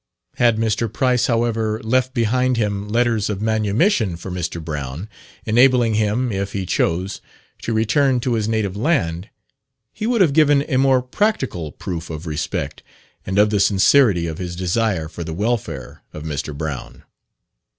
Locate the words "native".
8.47-8.75